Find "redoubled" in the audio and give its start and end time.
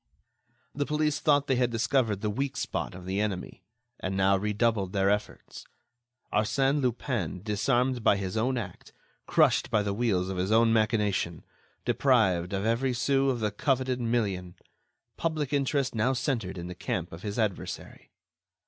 4.35-4.93